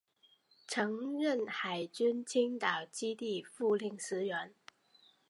[0.67, 4.51] 曾任海军青岛基地副司令员。